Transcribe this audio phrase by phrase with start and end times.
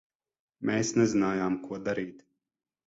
[0.69, 2.29] Mēs nezinājām, ko darīt.